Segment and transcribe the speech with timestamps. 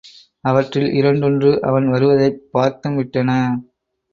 [0.41, 3.29] அவற்றில் இரண்டொன்று அவன் வருவதைப் பார்த்தும்விட்டன.